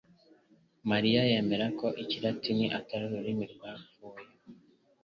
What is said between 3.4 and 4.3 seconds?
rwapfuye.